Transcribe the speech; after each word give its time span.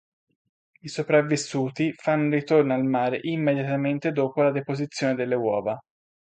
I 0.81 0.87
sopravvissuti 0.87 1.93
fanno 1.93 2.33
ritorno 2.33 2.73
al 2.73 2.83
mare 2.83 3.19
immediatamente 3.21 4.11
dopo 4.11 4.41
la 4.41 4.49
deposizione 4.49 5.13
delle 5.13 5.35
uova. 5.35 5.79